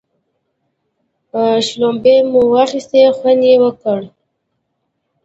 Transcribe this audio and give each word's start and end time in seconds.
شلومبې 1.67 2.15
مو 2.31 2.41
واخيستې 2.53 3.01
خوند 3.17 3.41
یې 3.49 3.55
وکړ. 3.63 3.99